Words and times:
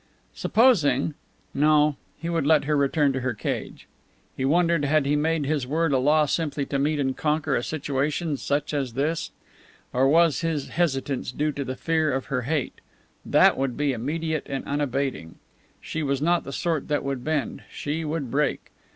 Supposing 0.33 1.13
no, 1.53 1.95
he 2.17 2.27
would 2.27 2.47
let 2.47 2.63
her 2.65 2.75
return 2.75 3.13
to 3.13 3.19
her 3.19 3.35
cage. 3.35 3.85
He 4.35 4.43
wondered 4.43 4.83
had 4.83 5.05
he 5.05 5.15
made 5.15 5.45
his 5.45 5.67
word 5.67 5.93
a 5.93 5.99
law 5.99 6.25
simply 6.25 6.65
to 6.65 6.79
meet 6.79 6.99
and 6.99 7.15
conquer 7.15 7.55
a 7.55 7.61
situation 7.61 8.35
such 8.37 8.73
as 8.73 8.93
this? 8.93 9.29
Or 9.93 10.07
was 10.09 10.41
his 10.41 10.69
hesitance 10.69 11.31
due 11.31 11.51
to 11.51 11.63
the 11.63 11.75
fear 11.75 12.11
of 12.11 12.25
her 12.33 12.41
hate? 12.41 12.81
That 13.23 13.59
would 13.59 13.77
be 13.77 13.93
immediate 13.93 14.47
and 14.49 14.65
unabating. 14.65 15.35
She 15.81 16.01
was 16.01 16.19
not 16.19 16.45
the 16.45 16.51
sort 16.51 16.87
that 16.87 17.03
would 17.03 17.23
bend 17.23 17.61
she 17.71 18.03
would 18.03 18.31
break. 18.31 18.71